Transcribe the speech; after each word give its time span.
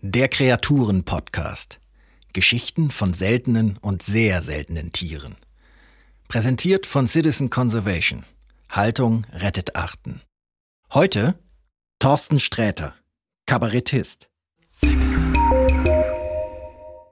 Der 0.00 0.28
Kreaturen-Podcast. 0.28 1.80
Geschichten 2.32 2.92
von 2.92 3.12
seltenen 3.14 3.78
und 3.78 4.04
sehr 4.04 4.42
seltenen 4.42 4.92
Tieren. 4.92 5.34
Präsentiert 6.28 6.86
von 6.86 7.08
Citizen 7.08 7.50
Conservation. 7.50 8.24
Haltung 8.70 9.26
rettet 9.32 9.74
Arten. 9.74 10.20
Heute 10.92 11.36
Thorsten 11.98 12.38
Sträter, 12.38 12.94
Kabarettist. 13.46 14.28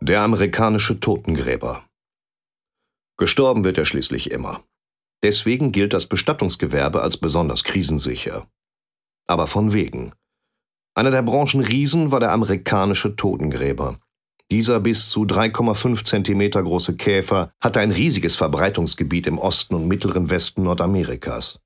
Der 0.01 0.21
amerikanische 0.21 1.01
Totengräber. 1.01 1.85
Gestorben 3.17 3.65
wird 3.65 3.79
er 3.79 3.85
schließlich 3.85 4.31
immer. 4.31 4.63
Deswegen 5.25 5.73
gilt 5.73 5.93
das 5.93 6.07
Bestattungsgewerbe 6.07 7.03
als 7.03 7.17
besonders 7.17 7.65
krisensicher. 7.65 8.47
Aber 9.27 9.47
von 9.47 9.73
wegen. 9.73 10.13
Einer 10.95 11.11
der 11.11 11.23
Branchenriesen 11.23 12.11
war 12.13 12.21
der 12.21 12.33
amerikanische 12.33 13.17
Totengräber. 13.17 13.99
Dieser 14.51 14.81
bis 14.81 15.09
zu 15.09 15.23
3,5 15.23 16.05
Zentimeter 16.05 16.63
große 16.63 16.97
Käfer 16.97 17.53
hatte 17.59 17.81
ein 17.81 17.91
riesiges 17.91 18.37
Verbreitungsgebiet 18.37 19.27
im 19.27 19.39
Osten 19.39 19.75
und 19.75 19.89
mittleren 19.89 20.29
Westen 20.29 20.65
Nordamerikas. 20.65 21.61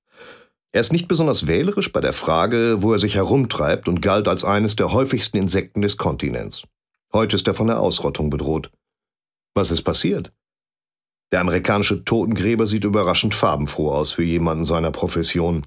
Er 0.73 0.81
ist 0.81 0.93
nicht 0.93 1.09
besonders 1.09 1.47
wählerisch 1.47 1.91
bei 1.91 2.01
der 2.01 2.13
Frage, 2.13 2.83
wo 2.83 2.93
er 2.93 2.99
sich 2.99 3.17
herumtreibt 3.17 3.89
und 3.89 4.03
galt 4.03 4.29
als 4.29 4.45
eines 4.45 4.77
der 4.77 4.93
häufigsten 4.93 5.39
Insekten 5.39 5.83
des 5.83 5.97
Kontinents. 5.97 6.65
Heute 7.13 7.35
ist 7.35 7.49
er 7.49 7.55
von 7.55 7.67
der 7.67 7.81
Ausrottung 7.81 8.31
bedroht. 8.31 8.71
Was 9.55 9.71
ist 9.71 9.83
passiert? 9.83 10.33
Der 11.33 11.41
amerikanische 11.41 12.05
Totengräber 12.05 12.67
sieht 12.67 12.85
überraschend 12.85 13.35
farbenfroh 13.35 13.91
aus 13.91 14.13
für 14.13 14.23
jemanden 14.23 14.65
seiner 14.65 14.91
Profession. 14.91 15.67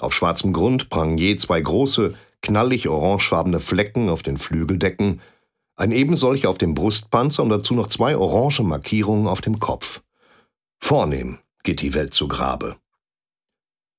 Auf 0.00 0.14
schwarzem 0.14 0.52
Grund 0.52 0.90
prangen 0.90 1.18
je 1.18 1.36
zwei 1.36 1.60
große, 1.60 2.14
knallig 2.40 2.88
orangefarbene 2.88 3.60
Flecken 3.60 4.08
auf 4.08 4.22
den 4.22 4.38
Flügeldecken, 4.38 5.20
ein 5.76 5.92
ebensolch 5.92 6.46
auf 6.46 6.58
dem 6.58 6.74
Brustpanzer 6.74 7.42
und 7.42 7.50
dazu 7.50 7.74
noch 7.74 7.86
zwei 7.86 8.16
orange 8.16 8.62
Markierungen 8.62 9.26
auf 9.26 9.40
dem 9.40 9.60
Kopf. 9.60 10.02
Vornehm 10.80 11.38
geht 11.62 11.80
die 11.82 11.94
Welt 11.94 12.14
zu 12.14 12.28
Grabe. 12.28 12.76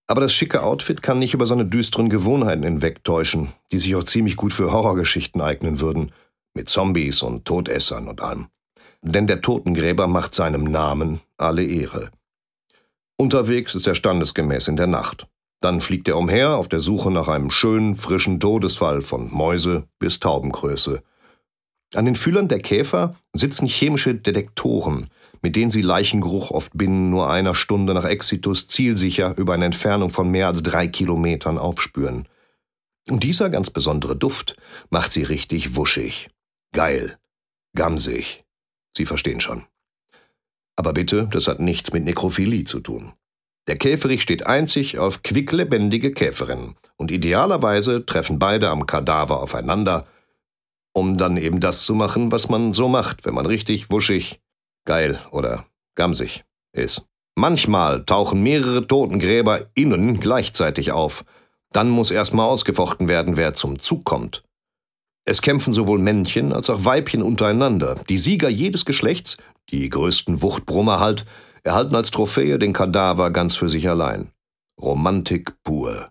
Aber 0.07 0.21
das 0.21 0.33
schicke 0.33 0.63
Outfit 0.63 1.03
kann 1.03 1.19
nicht 1.19 1.35
über 1.35 1.45
seine 1.45 1.65
düsteren 1.65 2.09
Gewohnheiten 2.09 2.63
hinwegtäuschen, 2.63 3.49
die 3.71 3.77
sich 3.77 3.95
auch 3.95 4.03
ziemlich 4.03 4.37
gut 4.37 4.53
für 4.53 4.71
Horrorgeschichten 4.71 5.39
eignen 5.39 5.79
würden, 5.79 6.11
mit 6.53 6.67
Zombies 6.67 7.21
und 7.21 7.45
Todessern 7.45 8.07
und 8.07 8.21
allem. 8.21 8.47
Denn 9.01 9.27
der 9.27 9.41
Totengräber 9.41 10.07
macht 10.07 10.33
seinem 10.33 10.63
Namen 10.63 11.21
alle 11.37 11.63
Ehre. 11.63 12.09
Unterwegs 13.17 13.75
ist 13.75 13.85
er 13.85 13.95
standesgemäß 13.95 14.67
in 14.67 14.77
der 14.77 14.87
Nacht. 14.87 15.27
Dann 15.59 15.81
fliegt 15.81 16.07
er 16.07 16.17
umher 16.17 16.55
auf 16.55 16.69
der 16.69 16.79
Suche 16.79 17.11
nach 17.11 17.27
einem 17.27 17.51
schönen, 17.51 17.95
frischen 17.95 18.39
Todesfall 18.39 19.01
von 19.01 19.29
Mäuse 19.31 19.87
bis 19.99 20.19
Taubengröße. 20.19 21.03
An 21.95 22.05
den 22.05 22.15
Fühlern 22.15 22.47
der 22.47 22.59
Käfer 22.59 23.15
sitzen 23.33 23.67
chemische 23.67 24.15
Detektoren, 24.15 25.09
mit 25.41 25.55
denen 25.55 25.71
sie 25.71 25.81
Leichengeruch 25.81 26.51
oft 26.51 26.77
binnen 26.77 27.09
nur 27.09 27.29
einer 27.29 27.55
Stunde 27.55 27.93
nach 27.93 28.05
Exitus 28.05 28.67
zielsicher 28.67 29.35
über 29.37 29.53
eine 29.53 29.65
Entfernung 29.65 30.09
von 30.09 30.29
mehr 30.29 30.47
als 30.47 30.63
drei 30.63 30.87
Kilometern 30.87 31.57
aufspüren. 31.57 32.27
Und 33.09 33.23
dieser 33.23 33.49
ganz 33.49 33.69
besondere 33.69 34.15
Duft 34.15 34.55
macht 34.89 35.11
sie 35.11 35.23
richtig 35.23 35.75
wuschig, 35.75 36.29
geil, 36.73 37.17
gamsig. 37.75 38.45
Sie 38.95 39.05
verstehen 39.05 39.41
schon. 39.41 39.63
Aber 40.75 40.93
bitte, 40.93 41.27
das 41.31 41.47
hat 41.47 41.59
nichts 41.59 41.91
mit 41.91 42.05
Nekrophilie 42.05 42.65
zu 42.65 42.79
tun. 42.79 43.13
Der 43.69 43.77
Käferich 43.77 44.23
steht 44.23 44.47
einzig 44.47 44.97
auf 44.97 45.21
quicklebendige 45.21 46.11
Käferinnen 46.11 46.75
und 46.97 47.11
idealerweise 47.11 48.03
treffen 48.03 48.39
beide 48.39 48.67
am 48.67 48.87
Kadaver 48.87 49.43
aufeinander, 49.43 50.07
um 50.91 51.17
dann 51.17 51.37
eben 51.37 51.59
das 51.59 51.85
zu 51.85 51.93
machen, 51.93 52.31
was 52.31 52.49
man 52.49 52.73
so 52.73 52.87
macht, 52.87 53.27
wenn 53.27 53.35
man 53.35 53.45
richtig 53.45 53.91
wuschig, 53.91 54.39
geil 54.85 55.21
oder 55.29 55.67
gamsig 55.93 56.45
ist. 56.73 57.05
Manchmal 57.35 58.03
tauchen 58.05 58.41
mehrere 58.41 58.87
Totengräber 58.87 59.67
innen 59.75 60.19
gleichzeitig 60.19 60.91
auf. 60.91 61.23
Dann 61.71 61.91
muss 61.91 62.09
erstmal 62.09 62.49
ausgefochten 62.49 63.07
werden, 63.07 63.37
wer 63.37 63.53
zum 63.53 63.77
Zug 63.77 64.03
kommt. 64.03 64.41
Es 65.25 65.43
kämpfen 65.43 65.73
sowohl 65.73 65.99
Männchen 65.99 66.53
als 66.53 66.71
auch 66.71 66.85
Weibchen 66.85 67.21
untereinander. 67.21 68.03
Die 68.09 68.17
Sieger 68.17 68.49
jedes 68.49 68.83
Geschlechts, 68.83 69.37
die 69.69 69.87
größten 69.89 70.41
Wuchtbrummer 70.41 70.99
halt, 70.99 71.27
erhalten 71.63 71.95
als 71.95 72.11
Trophäe 72.11 72.59
den 72.59 72.73
Kadaver 72.73 73.31
ganz 73.31 73.55
für 73.55 73.69
sich 73.69 73.89
allein. 73.89 74.31
Romantik 74.81 75.53
pur. 75.63 76.09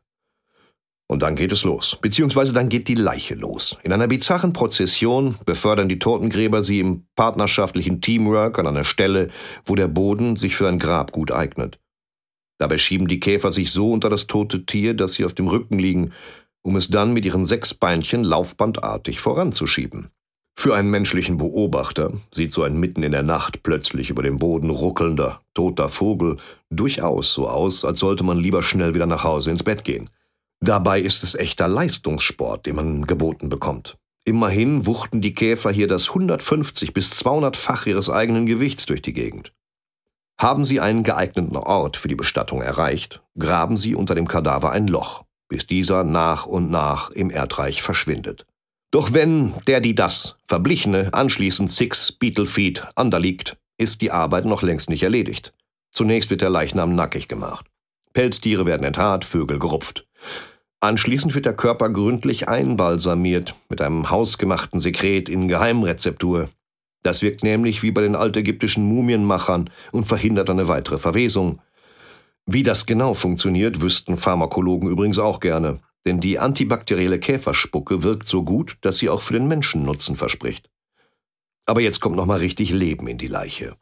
Und 1.10 1.22
dann 1.22 1.36
geht 1.36 1.52
es 1.52 1.64
los, 1.64 1.96
beziehungsweise 2.02 2.52
dann 2.52 2.68
geht 2.68 2.86
die 2.86 2.94
Leiche 2.94 3.34
los. 3.34 3.78
In 3.82 3.92
einer 3.94 4.08
bizarren 4.08 4.52
Prozession 4.52 5.36
befördern 5.46 5.88
die 5.88 5.98
Totengräber 5.98 6.62
sie 6.62 6.80
im 6.80 7.06
partnerschaftlichen 7.16 8.02
Teamwork 8.02 8.58
an 8.58 8.66
einer 8.66 8.84
Stelle, 8.84 9.30
wo 9.64 9.74
der 9.74 9.88
Boden 9.88 10.36
sich 10.36 10.54
für 10.54 10.68
ein 10.68 10.78
Grab 10.78 11.12
gut 11.12 11.32
eignet. 11.32 11.78
Dabei 12.58 12.76
schieben 12.76 13.08
die 13.08 13.20
Käfer 13.20 13.52
sich 13.52 13.70
so 13.70 13.90
unter 13.90 14.10
das 14.10 14.26
tote 14.26 14.66
Tier, 14.66 14.92
dass 14.92 15.14
sie 15.14 15.24
auf 15.24 15.32
dem 15.32 15.46
Rücken 15.46 15.78
liegen, 15.78 16.12
um 16.62 16.76
es 16.76 16.88
dann 16.88 17.14
mit 17.14 17.24
ihren 17.24 17.46
sechs 17.46 17.72
Beinchen 17.72 18.22
laufbandartig 18.22 19.20
voranzuschieben. 19.20 20.10
Für 20.60 20.74
einen 20.74 20.90
menschlichen 20.90 21.36
Beobachter 21.36 22.14
sieht 22.34 22.50
so 22.50 22.64
ein 22.64 22.80
mitten 22.80 23.04
in 23.04 23.12
der 23.12 23.22
Nacht 23.22 23.62
plötzlich 23.62 24.10
über 24.10 24.24
dem 24.24 24.40
Boden 24.40 24.70
ruckelnder, 24.70 25.40
toter 25.54 25.88
Vogel 25.88 26.38
durchaus 26.68 27.32
so 27.32 27.48
aus, 27.48 27.84
als 27.84 28.00
sollte 28.00 28.24
man 28.24 28.38
lieber 28.38 28.64
schnell 28.64 28.92
wieder 28.92 29.06
nach 29.06 29.22
Hause 29.22 29.52
ins 29.52 29.62
Bett 29.62 29.84
gehen. 29.84 30.10
Dabei 30.58 31.00
ist 31.00 31.22
es 31.22 31.36
echter 31.36 31.68
Leistungssport, 31.68 32.66
den 32.66 32.74
man 32.74 33.06
geboten 33.06 33.50
bekommt. 33.50 33.98
Immerhin 34.24 34.84
wuchten 34.84 35.20
die 35.20 35.32
Käfer 35.32 35.70
hier 35.70 35.86
das 35.86 36.08
150 36.08 36.92
bis 36.92 37.12
200-fach 37.12 37.86
ihres 37.86 38.10
eigenen 38.10 38.44
Gewichts 38.46 38.84
durch 38.84 39.00
die 39.00 39.12
Gegend. 39.12 39.52
Haben 40.40 40.64
sie 40.64 40.80
einen 40.80 41.04
geeigneten 41.04 41.56
Ort 41.56 41.96
für 41.96 42.08
die 42.08 42.16
Bestattung 42.16 42.62
erreicht, 42.62 43.22
graben 43.38 43.76
sie 43.76 43.94
unter 43.94 44.16
dem 44.16 44.26
Kadaver 44.26 44.72
ein 44.72 44.88
Loch, 44.88 45.22
bis 45.46 45.68
dieser 45.68 46.02
nach 46.02 46.46
und 46.46 46.68
nach 46.68 47.10
im 47.10 47.30
Erdreich 47.30 47.80
verschwindet. 47.80 48.44
Doch 48.90 49.12
wenn 49.12 49.54
der 49.66 49.80
die 49.80 49.94
das 49.94 50.38
Verblichene 50.46 51.12
anschließend 51.12 51.70
Six 51.70 52.12
Beetlefeet 52.12 52.86
underliegt, 52.96 53.58
ist 53.76 54.00
die 54.00 54.10
Arbeit 54.10 54.46
noch 54.46 54.62
längst 54.62 54.88
nicht 54.88 55.02
erledigt. 55.02 55.52
Zunächst 55.92 56.30
wird 56.30 56.40
der 56.40 56.50
Leichnam 56.50 56.94
nackig 56.94 57.28
gemacht. 57.28 57.66
Pelztiere 58.14 58.64
werden 58.64 58.84
enthaart, 58.84 59.24
Vögel 59.24 59.58
gerupft. 59.58 60.06
Anschließend 60.80 61.34
wird 61.34 61.44
der 61.44 61.54
Körper 61.54 61.90
gründlich 61.90 62.48
einbalsamiert 62.48 63.54
mit 63.68 63.82
einem 63.82 64.10
hausgemachten 64.10 64.80
Sekret 64.80 65.28
in 65.28 65.48
Geheimrezeptur. 65.48 66.48
Das 67.02 67.20
wirkt 67.20 67.42
nämlich 67.42 67.82
wie 67.82 67.90
bei 67.90 68.00
den 68.00 68.16
altägyptischen 68.16 68.84
Mumienmachern 68.84 69.70
und 69.92 70.04
verhindert 70.04 70.50
eine 70.50 70.68
weitere 70.68 70.98
Verwesung. 70.98 71.60
Wie 72.46 72.62
das 72.62 72.86
genau 72.86 73.12
funktioniert, 73.12 73.82
wüssten 73.82 74.16
Pharmakologen 74.16 74.88
übrigens 74.88 75.18
auch 75.18 75.40
gerne 75.40 75.80
denn 76.06 76.20
die 76.20 76.38
antibakterielle 76.38 77.18
Käferspucke 77.18 78.02
wirkt 78.02 78.28
so 78.28 78.42
gut, 78.44 78.76
dass 78.80 78.98
sie 78.98 79.08
auch 79.08 79.22
für 79.22 79.34
den 79.34 79.48
Menschen 79.48 79.82
Nutzen 79.84 80.16
verspricht. 80.16 80.70
Aber 81.66 81.80
jetzt 81.80 82.00
kommt 82.00 82.16
nochmal 82.16 82.38
richtig 82.38 82.72
Leben 82.72 83.06
in 83.08 83.18
die 83.18 83.26
Leiche. 83.26 83.76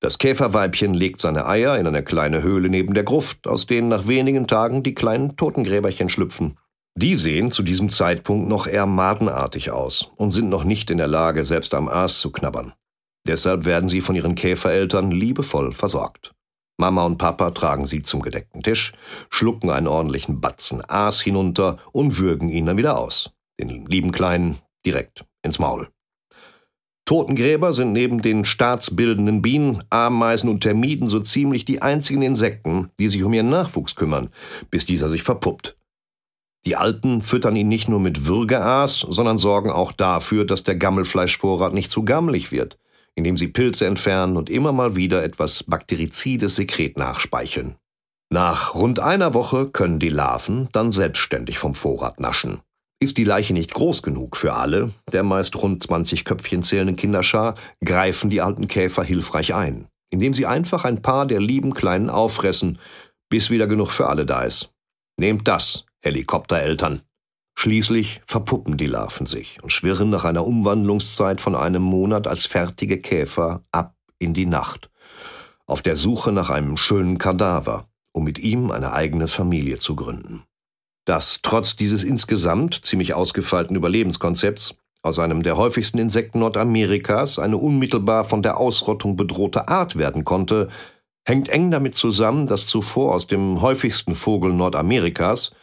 Das 0.00 0.18
Käferweibchen 0.18 0.92
legt 0.92 1.20
seine 1.20 1.46
Eier 1.46 1.78
in 1.78 1.86
eine 1.86 2.02
kleine 2.02 2.42
Höhle 2.42 2.68
neben 2.68 2.94
der 2.94 3.04
Gruft, 3.04 3.46
aus 3.46 3.66
denen 3.66 3.88
nach 3.88 4.06
wenigen 4.06 4.46
Tagen 4.46 4.82
die 4.82 4.94
kleinen 4.94 5.36
Totengräberchen 5.36 6.08
schlüpfen. 6.08 6.58
Die 6.96 7.16
sehen 7.18 7.50
zu 7.50 7.62
diesem 7.62 7.90
Zeitpunkt 7.90 8.48
noch 8.48 8.66
eher 8.66 8.86
madenartig 8.86 9.70
aus 9.70 10.12
und 10.16 10.30
sind 10.30 10.48
noch 10.48 10.64
nicht 10.64 10.90
in 10.90 10.98
der 10.98 11.08
Lage, 11.08 11.44
selbst 11.44 11.74
am 11.74 11.88
Aas 11.88 12.20
zu 12.20 12.30
knabbern. 12.30 12.72
Deshalb 13.26 13.64
werden 13.64 13.88
sie 13.88 14.00
von 14.00 14.14
ihren 14.14 14.34
Käfereltern 14.34 15.10
liebevoll 15.10 15.72
versorgt. 15.72 16.34
Mama 16.76 17.04
und 17.04 17.18
Papa 17.18 17.50
tragen 17.52 17.86
sie 17.86 18.02
zum 18.02 18.20
gedeckten 18.20 18.62
Tisch, 18.62 18.92
schlucken 19.30 19.70
einen 19.70 19.86
ordentlichen 19.86 20.40
Batzen 20.40 20.82
Aas 20.88 21.20
hinunter 21.20 21.78
und 21.92 22.18
würgen 22.18 22.48
ihn 22.48 22.66
dann 22.66 22.76
wieder 22.76 22.98
aus. 22.98 23.30
Den 23.60 23.86
lieben 23.86 24.10
Kleinen 24.10 24.58
direkt 24.84 25.24
ins 25.42 25.58
Maul. 25.58 25.88
Totengräber 27.06 27.72
sind 27.72 27.92
neben 27.92 28.22
den 28.22 28.44
staatsbildenden 28.44 29.42
Bienen, 29.42 29.84
Ameisen 29.90 30.48
und 30.48 30.62
Termiten 30.62 31.08
so 31.08 31.20
ziemlich 31.20 31.64
die 31.64 31.82
einzigen 31.82 32.22
Insekten, 32.22 32.90
die 32.98 33.08
sich 33.08 33.22
um 33.22 33.32
ihren 33.34 33.50
Nachwuchs 33.50 33.94
kümmern, 33.94 34.30
bis 34.70 34.86
dieser 34.86 35.10
sich 35.10 35.22
verpuppt. 35.22 35.76
Die 36.64 36.76
Alten 36.76 37.20
füttern 37.20 37.56
ihn 37.56 37.68
nicht 37.68 37.88
nur 37.88 38.00
mit 38.00 38.26
Würgeaas, 38.26 39.00
sondern 39.00 39.36
sorgen 39.36 39.70
auch 39.70 39.92
dafür, 39.92 40.46
dass 40.46 40.64
der 40.64 40.76
Gammelfleischvorrat 40.76 41.74
nicht 41.74 41.90
zu 41.90 42.04
gammelig 42.04 42.50
wird 42.50 42.78
indem 43.16 43.36
sie 43.36 43.48
Pilze 43.48 43.86
entfernen 43.86 44.36
und 44.36 44.50
immer 44.50 44.72
mal 44.72 44.96
wieder 44.96 45.22
etwas 45.22 45.62
bakterizides 45.64 46.56
Sekret 46.56 46.98
nachspeicheln. 46.98 47.76
Nach 48.32 48.74
rund 48.74 49.00
einer 49.00 49.34
Woche 49.34 49.66
können 49.66 49.98
die 49.98 50.08
Larven 50.08 50.68
dann 50.72 50.90
selbstständig 50.90 51.58
vom 51.58 51.74
Vorrat 51.74 52.20
naschen. 52.20 52.60
Ist 53.00 53.18
die 53.18 53.24
Leiche 53.24 53.52
nicht 53.52 53.74
groß 53.74 54.02
genug 54.02 54.36
für 54.36 54.54
alle, 54.54 54.90
der 55.12 55.22
meist 55.22 55.56
rund 55.56 55.82
20 55.82 56.24
Köpfchen 56.24 56.62
zählenden 56.62 56.96
Kinderschar, 56.96 57.54
greifen 57.84 58.30
die 58.30 58.40
alten 58.40 58.66
Käfer 58.66 59.04
hilfreich 59.04 59.54
ein, 59.54 59.88
indem 60.10 60.32
sie 60.32 60.46
einfach 60.46 60.84
ein 60.84 61.02
paar 61.02 61.26
der 61.26 61.40
lieben 61.40 61.74
Kleinen 61.74 62.10
auffressen, 62.10 62.78
bis 63.28 63.50
wieder 63.50 63.66
genug 63.66 63.90
für 63.90 64.08
alle 64.08 64.26
da 64.26 64.42
ist. 64.42 64.72
Nehmt 65.18 65.46
das, 65.46 65.86
Helikoptereltern. 66.02 67.02
Schließlich 67.54 68.20
verpuppen 68.26 68.76
die 68.76 68.86
Larven 68.86 69.26
sich 69.26 69.62
und 69.62 69.70
schwirren 69.70 70.10
nach 70.10 70.24
einer 70.24 70.46
Umwandlungszeit 70.46 71.40
von 71.40 71.54
einem 71.54 71.82
Monat 71.82 72.26
als 72.26 72.46
fertige 72.46 72.98
Käfer 72.98 73.62
ab 73.70 73.94
in 74.18 74.34
die 74.34 74.46
Nacht, 74.46 74.90
auf 75.66 75.80
der 75.80 75.96
Suche 75.96 76.32
nach 76.32 76.50
einem 76.50 76.76
schönen 76.76 77.18
Kadaver, 77.18 77.88
um 78.12 78.24
mit 78.24 78.38
ihm 78.38 78.70
eine 78.70 78.92
eigene 78.92 79.28
Familie 79.28 79.78
zu 79.78 79.96
gründen. 79.96 80.42
Dass 81.04 81.40
trotz 81.42 81.76
dieses 81.76 82.02
insgesamt 82.02 82.84
ziemlich 82.84 83.14
ausgefeilten 83.14 83.76
Überlebenskonzepts 83.76 84.76
aus 85.02 85.18
einem 85.18 85.42
der 85.42 85.56
häufigsten 85.56 85.98
Insekten 85.98 86.38
Nordamerikas 86.38 87.38
eine 87.38 87.58
unmittelbar 87.58 88.24
von 88.24 88.42
der 88.42 88.56
Ausrottung 88.56 89.16
bedrohte 89.16 89.68
Art 89.68 89.96
werden 89.96 90.24
konnte, 90.24 90.68
hängt 91.26 91.50
eng 91.50 91.70
damit 91.70 91.94
zusammen, 91.94 92.46
dass 92.46 92.66
zuvor 92.66 93.14
aus 93.14 93.26
dem 93.26 93.60
häufigsten 93.60 94.14
Vogel 94.14 94.52
Nordamerikas, 94.52 95.54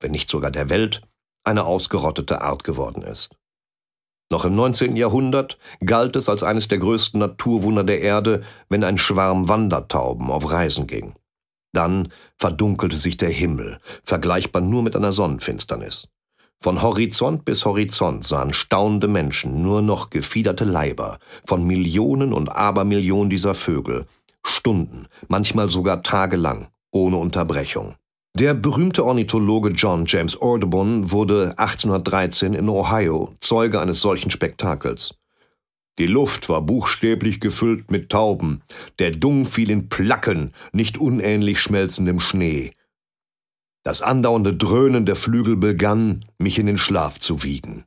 wenn 0.00 0.10
nicht 0.10 0.28
sogar 0.28 0.50
der 0.50 0.68
Welt, 0.68 1.02
eine 1.50 1.64
ausgerottete 1.64 2.40
Art 2.40 2.64
geworden 2.64 3.02
ist. 3.02 3.36
Noch 4.32 4.44
im 4.44 4.54
19. 4.54 4.96
Jahrhundert 4.96 5.58
galt 5.84 6.14
es 6.14 6.28
als 6.28 6.44
eines 6.44 6.68
der 6.68 6.78
größten 6.78 7.18
Naturwunder 7.18 7.82
der 7.82 8.00
Erde, 8.00 8.42
wenn 8.68 8.84
ein 8.84 8.96
Schwarm 8.96 9.48
Wandertauben 9.48 10.30
auf 10.30 10.52
Reisen 10.52 10.86
ging. 10.86 11.14
Dann 11.72 12.12
verdunkelte 12.38 12.96
sich 12.96 13.16
der 13.16 13.30
Himmel, 13.30 13.78
vergleichbar 14.04 14.62
nur 14.62 14.82
mit 14.82 14.94
einer 14.94 15.12
Sonnenfinsternis. 15.12 16.08
Von 16.62 16.82
Horizont 16.82 17.44
bis 17.44 17.64
Horizont 17.64 18.24
sahen 18.24 18.52
staunende 18.52 19.08
Menschen 19.08 19.62
nur 19.62 19.82
noch 19.82 20.10
gefiederte 20.10 20.64
Leiber 20.64 21.18
von 21.46 21.66
Millionen 21.66 22.32
und 22.32 22.50
Abermillionen 22.50 23.30
dieser 23.30 23.54
Vögel, 23.54 24.06
Stunden, 24.44 25.06
manchmal 25.28 25.68
sogar 25.68 26.02
tagelang, 26.02 26.68
ohne 26.92 27.16
Unterbrechung. 27.16 27.94
Der 28.38 28.54
berühmte 28.54 29.04
Ornithologe 29.04 29.70
John 29.70 30.04
James 30.06 30.40
Audubon 30.40 31.10
wurde 31.10 31.54
1813 31.56 32.54
in 32.54 32.68
Ohio 32.68 33.34
Zeuge 33.40 33.80
eines 33.80 34.00
solchen 34.00 34.30
Spektakels. 34.30 35.14
Die 35.98 36.06
Luft 36.06 36.48
war 36.48 36.62
buchstäblich 36.62 37.40
gefüllt 37.40 37.90
mit 37.90 38.10
Tauben, 38.10 38.62
der 38.98 39.10
Dung 39.10 39.44
fiel 39.44 39.70
in 39.70 39.88
Placken, 39.88 40.54
nicht 40.72 40.96
unähnlich 40.96 41.60
schmelzendem 41.60 42.20
Schnee. 42.20 42.72
Das 43.82 44.00
andauernde 44.00 44.54
Dröhnen 44.54 45.06
der 45.06 45.16
Flügel 45.16 45.56
begann, 45.56 46.24
mich 46.38 46.58
in 46.58 46.66
den 46.66 46.78
Schlaf 46.78 47.18
zu 47.18 47.42
wiegen. 47.42 47.84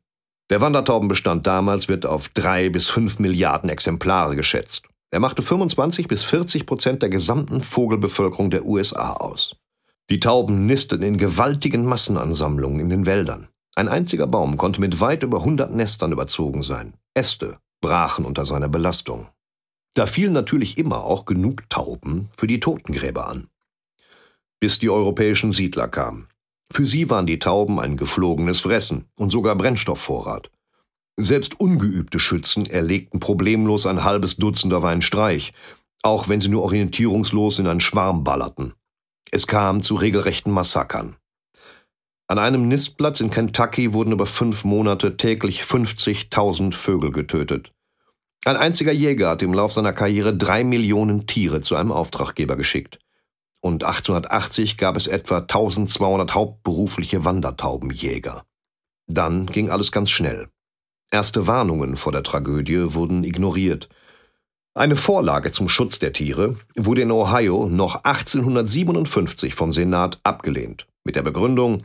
Der 0.50 0.60
Wandertaubenbestand 0.60 1.48
damals 1.48 1.88
wird 1.88 2.06
auf 2.06 2.28
drei 2.30 2.70
bis 2.70 2.90
fünf 2.90 3.18
Milliarden 3.18 3.70
Exemplare 3.70 4.36
geschätzt. 4.36 4.84
Er 5.10 5.20
machte 5.20 5.42
25 5.42 6.08
bis 6.08 6.24
40 6.24 6.66
Prozent 6.66 7.02
der 7.02 7.10
gesamten 7.10 7.62
Vogelbevölkerung 7.62 8.50
der 8.50 8.66
USA 8.66 9.14
aus. 9.14 9.56
Die 10.10 10.20
Tauben 10.20 10.66
nisteten 10.66 11.06
in 11.06 11.18
gewaltigen 11.18 11.86
Massenansammlungen 11.86 12.80
in 12.80 12.90
den 12.90 13.06
Wäldern. 13.06 13.48
Ein 13.76 13.88
einziger 13.88 14.28
Baum 14.28 14.58
konnte 14.58 14.82
mit 14.82 15.02
weit 15.02 15.24
über 15.24 15.40
100 15.40 15.74
Nestern 15.74 16.12
überzogen 16.12 16.62
sein. 16.62 16.94
Äste 17.14 17.58
brachen 17.82 18.26
unter 18.26 18.46
seiner 18.46 18.70
Belastung. 18.70 19.28
Da 19.96 20.06
fielen 20.06 20.34
natürlich 20.34 20.78
immer 20.78 21.04
auch 21.04 21.26
genug 21.26 21.70
Tauben 21.70 22.30
für 22.36 22.48
die 22.48 22.60
Totengräber 22.60 23.28
an 23.28 23.48
bis 24.64 24.80
die 24.80 24.90
europäischen 24.90 25.52
Siedler 25.52 25.90
kamen. 25.90 26.30
Für 26.72 26.86
sie 26.86 27.10
waren 27.10 27.26
die 27.26 27.38
Tauben 27.38 27.82
ein 27.82 27.98
geflogenes 27.98 28.62
Fressen 28.62 29.10
und 29.18 29.30
sogar 29.30 29.58
Brennstoffvorrat. 29.58 30.52
Selbst 31.20 31.60
ungeübte 31.60 32.18
Schützen 32.18 32.66
erlegten 32.68 33.20
problemlos 33.20 33.86
ein 33.86 34.06
halbes 34.06 34.38
Dutzend 34.38 34.74
auf 34.74 34.86
einen 34.86 35.02
Streich, 35.02 35.52
auch 36.02 36.30
wenn 36.30 36.40
sie 36.40 36.48
nur 36.48 36.64
orientierungslos 36.64 37.60
in 37.60 37.68
einen 37.68 37.82
Schwarm 37.82 38.24
ballerten. 38.24 38.72
Es 39.36 39.48
kam 39.48 39.82
zu 39.82 39.96
regelrechten 39.96 40.54
Massakern. 40.54 41.16
An 42.28 42.38
einem 42.38 42.68
Nistplatz 42.68 43.20
in 43.20 43.32
Kentucky 43.32 43.92
wurden 43.92 44.12
über 44.12 44.28
fünf 44.28 44.64
Monate 44.64 45.18
täglich 45.18 45.64
50.000 45.64 46.72
Vögel 46.72 47.12
getötet. 47.12 47.74
Ein 48.46 48.58
einziger 48.58 48.92
Jäger 48.92 49.30
hat 49.30 49.42
im 49.42 49.56
Lauf 49.56 49.74
seiner 49.74 49.92
Karriere 49.92 50.38
drei 50.38 50.64
Millionen 50.64 51.26
Tiere 51.26 51.62
zu 51.62 51.76
einem 51.76 51.92
Auftraggeber 51.92 52.56
geschickt 52.56 53.00
und 53.60 53.84
1880 53.84 54.78
gab 54.78 54.98
es 54.98 55.08
etwa 55.08 55.40
1200 55.40 56.36
hauptberufliche 56.36 57.26
Wandertaubenjäger. 57.26 58.46
Dann 59.08 59.48
ging 59.48 59.72
alles 59.72 59.92
ganz 59.92 60.12
schnell. 60.12 60.48
Erste 61.10 61.48
Warnungen 61.48 61.96
vor 61.96 62.12
der 62.12 62.22
Tragödie 62.22 62.94
wurden 62.94 63.24
ignoriert. 63.24 63.90
Eine 64.76 64.96
Vorlage 64.96 65.52
zum 65.52 65.70
Schutz 65.70 66.00
der 66.00 66.14
Tiere 66.14 66.56
wurde 66.76 67.04
in 67.04 67.12
Ohio 67.12 67.68
noch 67.70 68.06
1857 68.06 69.54
vom 69.54 69.72
Senat 69.72 70.20
abgelehnt, 70.24 70.88
mit 71.04 71.16
der 71.16 71.22
Begründung, 71.22 71.84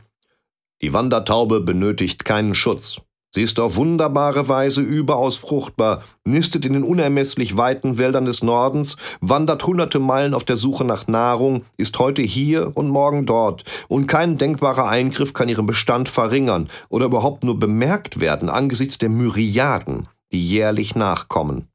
die 0.81 0.95
Wandertaube 0.95 1.61
benötigt 1.61 2.25
keinen 2.25 2.55
Schutz. 2.55 3.03
Sie 3.35 3.43
ist 3.43 3.61
auf 3.61 3.77
wunderbare 3.77 4.49
Weise 4.49 4.81
überaus 4.81 5.37
fruchtbar, 5.37 6.03
nistet 6.25 6.65
in 6.65 6.73
den 6.73 6.83
unermesslich 6.83 7.59
weiten 7.59 7.99
Wäldern 7.99 8.25
des 8.25 8.43
Nordens, 8.43 8.97
wandert 9.21 9.67
hunderte 9.67 9.99
Meilen 9.99 10.33
auf 10.33 10.45
der 10.45 10.57
Suche 10.57 10.87
nach 10.87 11.09
Nahrung, 11.09 11.67
ist 11.77 11.99
heute 11.99 12.23
hier 12.23 12.75
und 12.75 12.89
morgen 12.89 13.27
dort, 13.27 13.65
und 13.89 14.07
kein 14.07 14.39
denkbarer 14.39 14.89
Eingriff 14.89 15.35
kann 15.35 15.51
ihren 15.51 15.67
Bestand 15.67 16.09
verringern 16.09 16.71
oder 16.89 17.05
überhaupt 17.05 17.45
nur 17.45 17.59
bemerkt 17.59 18.19
werden 18.21 18.49
angesichts 18.49 18.97
der 18.97 19.11
Myriaden, 19.11 20.09
die 20.33 20.43
jährlich 20.43 20.95
nachkommen. 20.95 21.69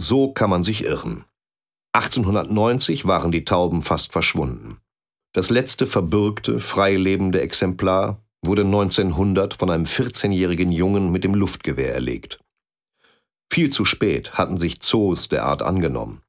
So 0.00 0.32
kann 0.32 0.50
man 0.50 0.62
sich 0.62 0.84
irren. 0.84 1.24
1890 1.92 3.06
waren 3.06 3.32
die 3.32 3.44
Tauben 3.44 3.82
fast 3.82 4.12
verschwunden. 4.12 4.78
Das 5.32 5.50
letzte 5.50 5.86
verbürgte, 5.86 6.60
freilebende 6.60 7.40
Exemplar 7.40 8.22
wurde 8.42 8.62
1900 8.62 9.54
von 9.54 9.70
einem 9.70 9.84
14-jährigen 9.84 10.72
Jungen 10.72 11.10
mit 11.10 11.24
dem 11.24 11.34
Luftgewehr 11.34 11.92
erlegt. 11.92 12.40
Viel 13.52 13.70
zu 13.70 13.84
spät 13.84 14.34
hatten 14.34 14.58
sich 14.58 14.80
Zoos 14.80 15.28
der 15.28 15.44
Art 15.44 15.62
angenommen. 15.62 16.22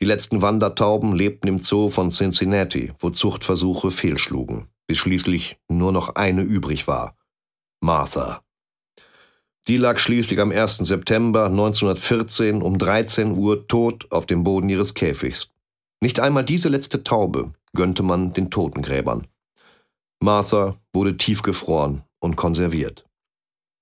Die 0.00 0.04
letzten 0.04 0.42
Wandertauben 0.42 1.14
lebten 1.14 1.48
im 1.48 1.58
Zoo 1.58 1.88
von 1.88 2.10
Cincinnati, 2.10 2.92
wo 2.98 3.10
Zuchtversuche 3.10 3.90
fehlschlugen, 3.90 4.68
bis 4.86 4.98
schließlich 4.98 5.58
nur 5.68 5.92
noch 5.92 6.14
eine 6.14 6.42
übrig 6.42 6.86
war. 6.86 7.16
Martha. 7.80 8.42
Die 9.68 9.76
lag 9.76 9.98
schließlich 9.98 10.40
am 10.40 10.50
1. 10.50 10.78
September 10.78 11.44
1914 11.44 12.62
um 12.62 12.78
13 12.78 13.36
Uhr 13.36 13.68
tot 13.68 14.06
auf 14.10 14.24
dem 14.24 14.42
Boden 14.42 14.70
ihres 14.70 14.94
Käfigs. 14.94 15.50
Nicht 16.00 16.20
einmal 16.20 16.42
diese 16.42 16.70
letzte 16.70 17.04
Taube 17.04 17.52
gönnte 17.74 18.02
man 18.02 18.32
den 18.32 18.50
Totengräbern. 18.50 19.26
Martha 20.20 20.76
wurde 20.94 21.18
tiefgefroren 21.18 22.02
und 22.18 22.36
konserviert. 22.36 23.04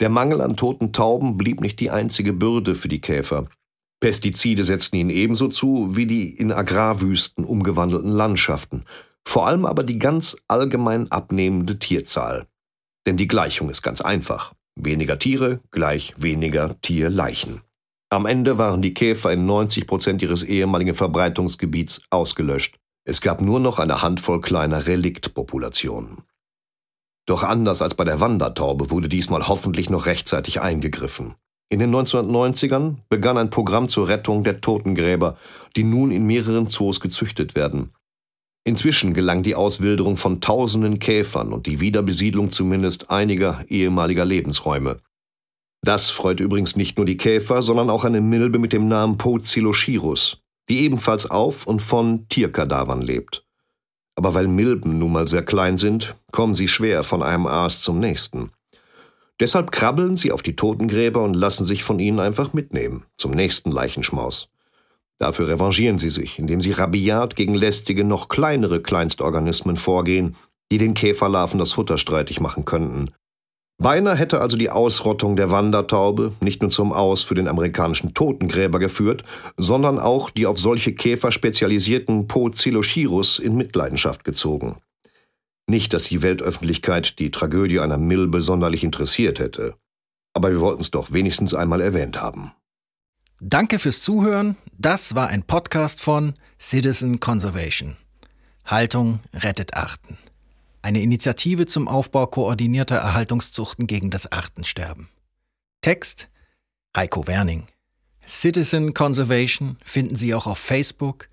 Der 0.01 0.09
Mangel 0.09 0.41
an 0.41 0.57
toten 0.57 0.93
Tauben 0.93 1.37
blieb 1.37 1.61
nicht 1.61 1.79
die 1.79 1.91
einzige 1.91 2.33
Bürde 2.33 2.75
für 2.75 2.89
die 2.89 3.01
Käfer. 3.01 3.47
Pestizide 4.01 4.65
setzten 4.65 4.97
ihnen 4.97 5.11
ebenso 5.11 5.47
zu 5.47 5.95
wie 5.95 6.07
die 6.07 6.37
in 6.37 6.51
Agrarwüsten 6.51 7.45
umgewandelten 7.45 8.11
Landschaften, 8.11 8.85
vor 9.25 9.47
allem 9.47 9.65
aber 9.65 9.85
die 9.85 10.01
ganz 10.01 10.37
allgemein 10.49 11.13
abnehmende 11.13 11.79
Tierzahl. 11.79 12.49
Denn 13.07 13.17
die 13.17 13.29
Gleichung 13.29 13.71
ist 13.71 13.83
ganz 13.83 14.01
einfach. 14.01 14.53
Weniger 14.79 15.19
Tiere 15.19 15.61
gleich 15.71 16.15
weniger 16.19 16.81
Tierleichen. 16.81 17.63
Am 18.11 18.27
Ende 18.27 18.59
waren 18.59 18.83
die 18.83 18.95
Käfer 18.95 19.33
in 19.33 19.47
90 19.47 19.87
Prozent 19.87 20.23
ihres 20.23 20.43
ehemaligen 20.43 20.95
Verbreitungsgebiets 20.95 22.03
ausgelöscht. 22.11 22.79
Es 23.05 23.21
gab 23.21 23.41
nur 23.41 23.59
noch 23.59 23.79
eine 23.79 24.03
Handvoll 24.03 24.41
kleiner 24.41 24.87
Reliktpopulationen. 24.87 26.19
Doch 27.27 27.43
anders 27.43 27.83
als 27.83 27.95
bei 27.95 28.05
der 28.05 28.21
Wandertaube 28.21 28.91
wurde 28.91 29.09
diesmal 29.09 29.49
hoffentlich 29.49 29.91
noch 29.91 30.07
rechtzeitig 30.07 30.61
eingegriffen. 30.61 31.35
In 31.69 31.81
den 31.81 31.93
1990ern 31.93 32.99
begann 33.09 33.39
ein 33.39 33.51
Programm 33.51 33.89
zur 33.89 34.09
Rettung 34.09 34.45
der 34.45 34.61
Totengräber, 34.61 35.37
die 35.75 35.83
nun 35.83 36.13
in 36.13 36.25
mehreren 36.25 36.69
Zoos 36.69 37.01
gezüchtet 37.01 37.57
werden. 37.57 37.93
Inzwischen 38.67 39.15
gelang 39.15 39.45
die 39.45 39.55
Auswilderung 39.55 40.17
von 40.17 40.41
tausenden 40.41 40.99
Käfern 40.99 41.53
und 41.53 41.67
die 41.67 41.79
Wiederbesiedlung 41.79 42.51
zumindest 42.51 43.13
einiger 43.13 43.65
ehemaliger 43.69 44.25
Lebensräume. 44.25 44.97
Das 45.83 46.11
freut 46.11 46.41
übrigens 46.41 46.75
nicht 46.75 46.97
nur 46.97 47.07
die 47.07 47.17
Käfer, 47.17 47.63
sondern 47.63 47.91
auch 47.91 48.05
eine 48.05 48.21
Milbe 48.21 48.59
mit 48.59 48.73
dem 48.73 48.89
Namen 48.89 49.19
Poecilochirus, 49.19 50.43
die 50.69 50.81
ebenfalls 50.81 51.31
auf 51.31 51.65
und 51.69 51.81
von 51.81 52.27
Tierkadavern 52.29 53.03
lebt. 53.03 53.47
Aber 54.17 54.35
weil 54.35 54.49
Milben 54.49 54.99
nun 54.99 55.13
mal 55.13 55.29
sehr 55.29 55.45
klein 55.45 55.79
sind, 55.79 56.17
kommen 56.33 56.57
sie 56.57 56.67
schwer 56.67 57.05
von 57.05 57.23
einem 57.23 57.47
Aas 57.47 57.83
zum 57.83 58.01
nächsten. 58.01 58.51
Deshalb 59.39 59.71
krabbeln 59.71 60.17
sie 60.17 60.33
auf 60.33 60.43
die 60.43 60.57
Totengräber 60.57 61.23
und 61.23 61.35
lassen 61.35 61.67
sich 61.67 61.85
von 61.85 62.01
ihnen 62.01 62.19
einfach 62.19 62.53
mitnehmen, 62.53 63.05
zum 63.17 63.31
nächsten 63.31 63.71
Leichenschmaus. 63.71 64.49
Dafür 65.19 65.49
revanchieren 65.49 65.99
sie 65.99 66.11
sich, 66.11 66.39
indem 66.39 66.61
sie 66.61 66.73
rabiat 66.73 67.37
gegen 67.37 67.55
lästige, 67.55 68.05
noch 68.05 68.29
kleinere 68.29 68.83
Kleinstorganismen 68.83 69.77
vorgehen, 69.77 70.37
die 70.71 70.79
den 70.79 70.95
Käferlarven 70.95 71.59
das 71.59 71.73
Futter 71.73 71.97
streitig 71.97 72.41
machen 72.41 72.65
könnten, 72.65 73.11
Beinahe 73.79 74.17
hätte 74.17 74.41
also 74.41 74.57
die 74.57 74.71
Ausrottung 74.71 75.37
der 75.37 75.51
Wandertaube 75.51 76.33
nicht 76.41 76.63
nur 76.63 76.71
zum 76.71 76.93
Aus 76.93 77.25
für 77.25 77.35
den 77.35 77.47
amerikanischen 77.47 78.15
Totengräber 78.15 78.79
geführt, 78.79 79.23
sondern 79.59 79.99
auch 79.99 80.31
die 80.31 80.47
auf 80.47 80.59
solche 80.59 80.95
Käfer 80.95 81.31
spezialisierten 81.31 82.27
Poecilochirus 82.27 83.39
in 83.39 83.55
Mitleidenschaft 83.55 84.25
gezogen. 84.25 84.77
Nicht, 85.69 85.93
dass 85.93 86.05
die 86.05 86.23
Weltöffentlichkeit 86.23 87.19
die 87.19 87.31
Tragödie 87.31 87.81
einer 87.81 87.99
Milbe 87.99 88.41
sonderlich 88.41 88.83
interessiert 88.83 89.41
hätte. 89.41 89.75
Aber 90.33 90.51
wir 90.51 90.61
wollten 90.61 90.81
es 90.81 90.91
doch 90.91 91.13
wenigstens 91.13 91.53
einmal 91.53 91.83
erwähnt 91.83 92.21
haben. 92.21 92.53
Danke 93.41 93.79
fürs 93.79 94.01
Zuhören. 94.01 94.57
Das 94.79 95.15
war 95.15 95.29
ein 95.29 95.43
Podcast 95.43 96.01
von 96.01 96.33
Citizen 96.59 97.21
Conservation. 97.21 97.99
Haltung 98.65 99.21
rettet 99.35 99.75
Arten. 99.75 100.17
Eine 100.81 101.03
Initiative 101.03 101.67
zum 101.67 101.87
Aufbau 101.89 102.29
koordinierter 102.29 102.97
Erhaltungszuchten 102.97 103.87
gegen 103.87 104.09
das 104.11 104.33
Artensterben. 104.33 105.11
Text 105.83 106.31
Heiko 106.97 107.27
Werning. 107.27 107.67
Citizen 108.27 108.95
Conservation 108.95 109.77
finden 109.85 110.17
Sie 110.17 110.33
auch 110.35 110.47
auf 110.47 110.57
Facebook, 110.59 111.29